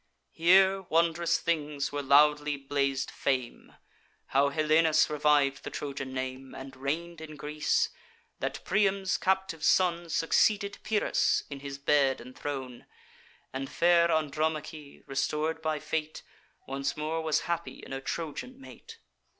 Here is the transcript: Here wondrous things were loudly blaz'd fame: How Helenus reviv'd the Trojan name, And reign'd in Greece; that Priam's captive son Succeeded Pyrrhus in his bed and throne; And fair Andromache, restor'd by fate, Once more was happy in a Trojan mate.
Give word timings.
Here 0.31 0.81
wondrous 0.81 1.37
things 1.37 1.91
were 1.91 2.01
loudly 2.01 2.57
blaz'd 2.57 3.11
fame: 3.11 3.75
How 4.29 4.49
Helenus 4.49 5.11
reviv'd 5.11 5.63
the 5.63 5.69
Trojan 5.69 6.11
name, 6.11 6.55
And 6.55 6.75
reign'd 6.75 7.21
in 7.21 7.35
Greece; 7.35 7.89
that 8.39 8.65
Priam's 8.65 9.19
captive 9.19 9.63
son 9.63 10.09
Succeeded 10.09 10.79
Pyrrhus 10.81 11.43
in 11.51 11.59
his 11.59 11.77
bed 11.77 12.19
and 12.19 12.35
throne; 12.35 12.87
And 13.53 13.69
fair 13.69 14.09
Andromache, 14.11 15.03
restor'd 15.05 15.61
by 15.61 15.77
fate, 15.77 16.23
Once 16.67 16.97
more 16.97 17.21
was 17.21 17.41
happy 17.41 17.83
in 17.85 17.93
a 17.93 18.01
Trojan 18.01 18.59
mate. 18.59 18.97